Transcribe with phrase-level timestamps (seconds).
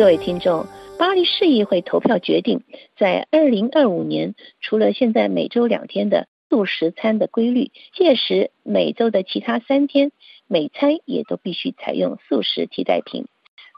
[0.00, 0.64] 各位听众，
[0.98, 2.62] 巴黎市议会投票决定，
[2.96, 10.10] 在二零二五年，除了现在每周两天的素食餐的规律，届时每周的其他三天，
[10.46, 13.26] 每餐也都必须采用素食替代品。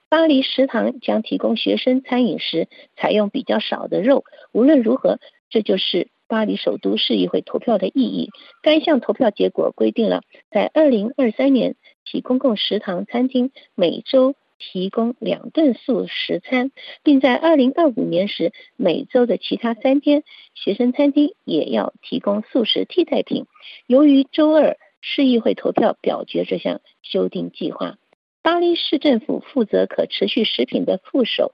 [0.09, 4.23] 巴黎食堂将提供学生餐饮时采用比较少的肉。
[4.53, 5.19] 无论如何，
[5.51, 8.31] 这就是巴黎首都市议会投票的意义。
[8.63, 14.37] 该项投票结果规定了，在二零二三年，其公共食堂餐厅每周。
[14.65, 16.71] 提供两顿素食餐，
[17.03, 20.23] 并在二零二五年时，每周的其他三天，
[20.55, 23.47] 学生餐厅也要提供素食替代品。
[23.89, 27.99] 由于周二市议会投票表决这项修订计划，
[28.41, 31.53] 巴黎市政府负责可持续食品的副手，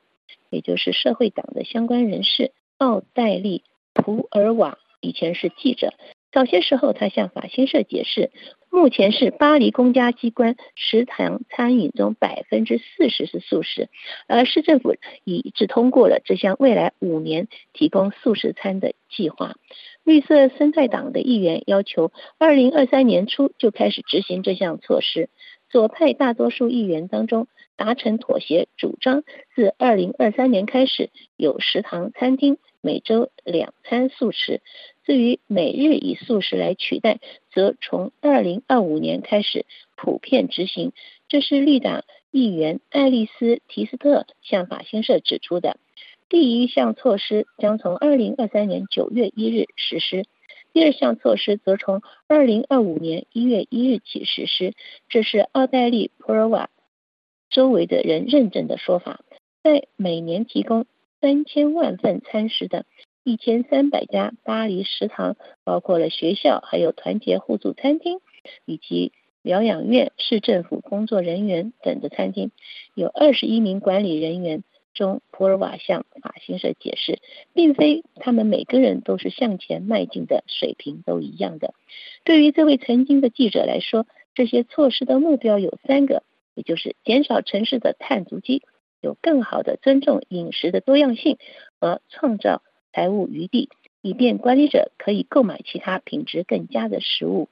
[0.50, 3.62] 也就是社会党的相关人士奥黛丽·
[4.02, 5.95] 普尔瓦，以前是记者。
[6.30, 8.30] 早些时候，他向法新社解释，
[8.71, 13.88] 目前是巴黎公家机关食堂餐饮中百分之四十是素食，
[14.27, 19.57] 而市政府已致通过了这项未来五年提供素食餐的计划。
[20.05, 25.29] 绿色生态党的议员要求，二零二三年初就开始执行这项措施。
[25.71, 27.46] 左派大多数议员当中
[27.77, 29.23] 达成妥协，主张
[29.55, 34.63] 自二零二三年开始有食堂餐厅每周两餐素食。
[35.09, 37.18] 至于每日以素食来取代，
[37.51, 39.65] 则从二零二五年开始
[39.96, 40.92] 普遍执行。
[41.28, 45.78] 这是绿党议员爱丽丝·提斯特向法新社指出的。
[46.28, 50.26] 第一项措施将从二零二三年九月一日实施，
[50.74, 54.74] 第二项措施则从二零二五年一月一日起实施。
[55.09, 56.68] 这是奥黛丽·普尔瓦
[57.48, 59.20] 周围的人认证的说法。
[59.62, 60.84] 在每年提供
[61.22, 62.84] 三千万份餐食的。
[63.29, 68.21] 一千三百家巴黎食堂，包括了学校、还有团结互助餐厅
[68.65, 69.12] 以及
[69.43, 72.53] 疗养院、市政府工作人员等的餐厅，
[72.94, 77.19] 有二十一名管理人员中，普尔瓦向法新社解释，
[77.53, 81.75] 并非他们每个人都是向前迈进的水平都一样的。
[82.25, 86.22] 对于这位曾经的记者来说，这些措施的目标有三个，
[86.55, 88.62] 也就是减少城市的碳足迹，
[89.03, 91.37] 有更好的尊重饮食的多样性
[91.78, 92.62] 和创造。
[92.98, 93.69] 财务余地，
[94.03, 97.48] 以便管理者可以购买其他品质更佳的食物。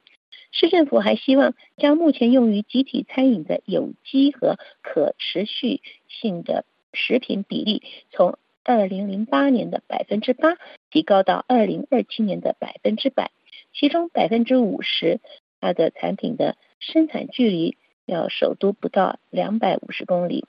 [0.51, 7.81] 市政府还希望将目前用于集体餐饮的有机和可持续性的食品比例，
[8.11, 10.57] 从二零零八年的百分之八
[10.91, 13.31] 提高到二零二七年的百分之百。
[13.73, 15.21] 其中百分之五十，
[15.61, 20.43] 它的产品的生产距离要首都不到两百五十公里。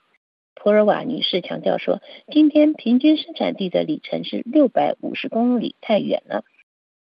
[0.61, 2.03] 普尔瓦女士强调说
[2.33, 6.45] ：“今天平均生产地的里程是六百五十公里，太远了。”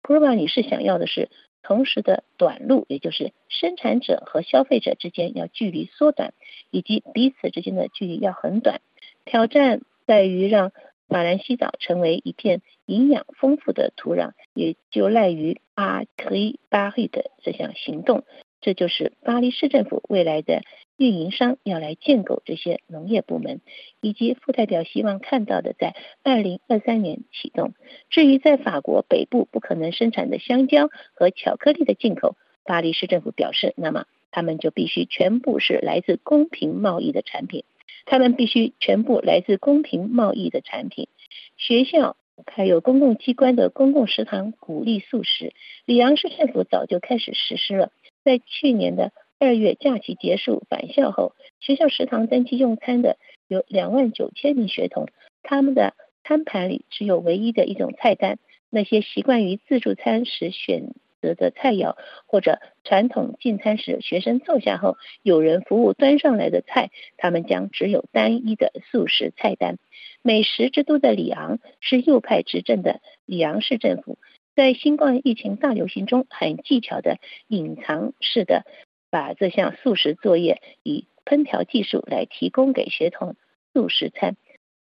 [0.01, 1.29] 普尔瓦女士想要的是
[1.61, 6.35] 同时的短路，也就是生产者和消费者之间要距离缩短，
[6.71, 8.81] 以及彼此之间的距离要很短。
[9.25, 10.71] 挑战在于让
[11.09, 16.31] 法兰西岛成为一片营养丰富的土壤，也就赖于阿克
[16.69, 18.23] 巴赫的这项行动。
[18.61, 20.63] 这就是巴黎市政府未来的
[20.97, 23.61] 运营商要来建构这些农业部门，
[24.01, 27.73] 以及副代表希望看到的在二零二三年启动。
[28.11, 37.65] 至于在法国北部不可能生产的香蕉和巧克力的进口，巴黎市政府表示，那么他们就必须全部是来自公平贸易的产品。
[38.07, 41.09] 他们必须全部来自公平贸易的产品。
[41.57, 45.53] 学校还有公共机关的公共食堂鼓励素食，
[45.85, 47.93] 里昂市政府早就开始实施了。
[48.25, 55.09] 在去年的二月假期结束返校后，学校食堂登记用餐的有两万九千名学童，
[55.43, 58.39] 他们的餐盘里只有唯一的一种菜单。
[58.71, 60.93] 那些习惯于自助餐时选
[61.23, 61.97] 择的菜肴，
[62.27, 69.78] 或者传统进餐时学生坐下后有人服务端上来的菜，他们将只有单一的素食菜单。
[70.21, 74.19] 美食之都的里昂是右派执政的里昂市政府。
[74.59, 78.65] 在新冠疫情大流行中，很技巧的隐藏式的
[79.09, 83.37] 把这项素食作业以烹调技术来提供给学童
[83.72, 84.37] 素食餐。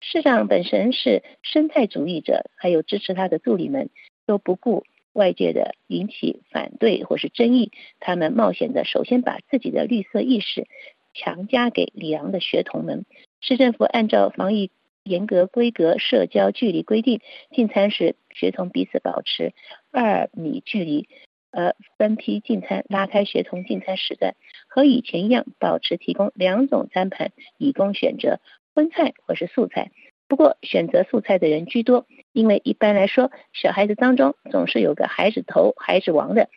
[0.02, 3.90] 市长本身是生态主义者，还有支持他的助理们
[4.28, 10.68] 都不顾外界的引起反对或是争议，他们冒险的首先把自己的绿色意识
[11.16, 13.04] 强加给里昂的学童们。
[13.42, 14.70] 市政府按照防疫。
[15.06, 17.22] 严格规格社交距离规定，
[17.52, 19.54] 进餐时学童彼此保持
[19.92, 21.08] 二米距离，
[21.52, 24.34] 呃，分批进餐，拉开学童进餐时段，
[24.68, 28.40] 和以前一样，保持提供两种餐盘以供选择，
[28.74, 29.92] 荤菜或是素菜。
[30.28, 36.50] 不过选择素菜的人居多，因为一般来说，小孩子当中总是有个孩子头、孩子王的。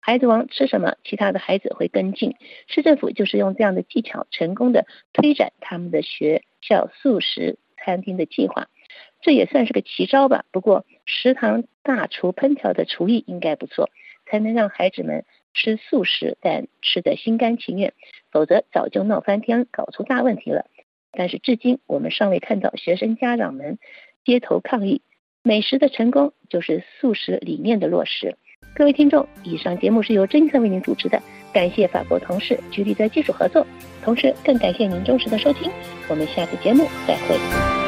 [0.00, 2.34] 孩子王吃什么，其他的孩子会跟进。
[2.66, 8.68] 市政府就是用这样的技巧，成功的推展他们的学校素食餐厅的计划，
[9.20, 10.44] 这也算是个奇招吧。
[10.52, 13.90] 不过食堂大厨烹调的厨艺应该不错，
[14.26, 17.92] 才能让孩子们吃素食，但吃得心甘情愿，
[18.30, 20.66] 否则早就闹翻天，搞出大问题了。
[21.10, 23.78] 但是至今我们尚未看到学生家长们
[24.24, 25.02] 街头抗议。
[25.44, 28.36] 美食的成功就是素食理念的落实。
[28.74, 31.22] 各位听众，以上节目是由真特为您主持的，
[31.52, 33.66] 感谢法国同事局里的技术合作，
[34.02, 35.70] 同时更感谢您忠实的收听。
[36.08, 37.81] 我们下次节目再会。